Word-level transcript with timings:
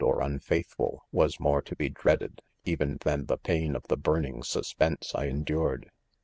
or 0.03 0.19
unfaithful 0.19 1.03
was 1.11 1.39
more 1.39 1.61
to 1.61 1.75
be 1.75 1.87
dreaded,. 1.87 2.41
even 2.65 2.97
than 3.03 3.27
the 3.27 3.37
pain 3.37 3.75
of 3.75 3.83
the 3.87 3.95
burning 3.97 4.41
'Suspense 4.41 5.13
I 5.13 5.27
endured. 5.27 5.91